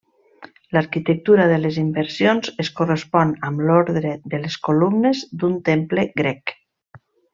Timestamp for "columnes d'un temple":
4.69-6.07